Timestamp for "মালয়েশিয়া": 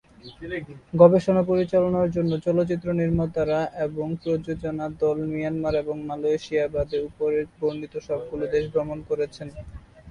6.09-6.65